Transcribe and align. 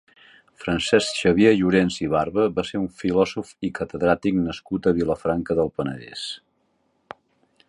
Francesc 0.61 1.19
Xavier 1.19 1.51
Llorens 1.59 1.99
i 2.05 2.09
Barba 2.15 2.47
va 2.57 2.65
ser 2.71 2.81
un 2.85 2.89
filòsof 3.03 3.53
i 3.69 3.73
catedràtic 3.83 4.43
nascut 4.49 4.93
a 4.93 4.97
Vilafranca 5.03 5.61
del 5.61 5.75
Penedès. 5.79 6.29